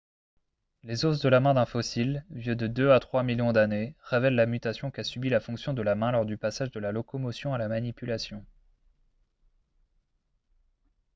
les 0.81 1.05
os 1.05 1.19
de 1.19 1.29
la 1.29 1.39
main 1.39 1.53
d'un 1.53 1.67
fossile 1.67 2.25
vieux 2.31 2.55
de 2.55 2.65
deux 2.65 2.89
à 2.91 2.99
trois 2.99 3.21
millions 3.21 3.53
d'années 3.53 3.95
révèlent 4.01 4.33
la 4.33 4.47
mutation 4.47 4.89
qu'a 4.89 5.03
subit 5.03 5.29
la 5.29 5.39
fonction 5.39 5.75
de 5.75 5.81
la 5.83 5.93
main 5.93 6.11
lors 6.11 6.25
du 6.25 6.37
passage 6.37 6.71
de 6.71 6.79
la 6.79 6.91
locomotion 6.91 7.53
à 7.53 7.59
la 7.59 7.67
manipulation 7.67 8.43